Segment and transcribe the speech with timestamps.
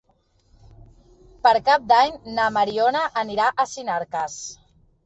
[1.45, 4.43] Per Cap d'Any na Mariona anirà a Sinarques.